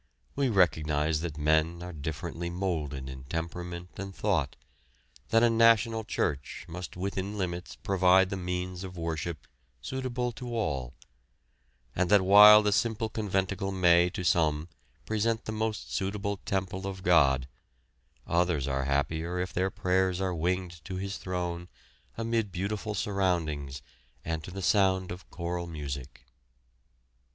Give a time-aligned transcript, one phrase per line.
[0.35, 4.55] We recognise that men are differently moulded in temperament and thought,
[5.29, 9.45] that a national church must within limits provide the means of worship
[9.79, 10.95] suitable to all;
[11.95, 14.69] and that while the simple conventicle may to some
[15.05, 17.47] present the most suitable temple of God,
[18.25, 21.67] others are happier if their prayers are winged to His Throne
[22.17, 23.83] amid beautiful surroundings
[24.25, 26.25] and to the sound of choral music.